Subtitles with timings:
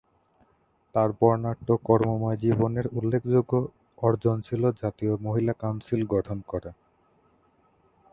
[0.95, 3.53] তার বর্ণাঢ্য কর্মময় জীবনের উল্লেখযোগ্য
[3.97, 6.71] অর্জন ছিল জাতীয় মহিলা কাউন্সিল গঠন করা।